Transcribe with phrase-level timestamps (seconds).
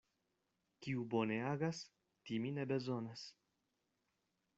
[0.85, 1.81] Kiu bone agas,
[2.31, 3.27] timi ne bezonas.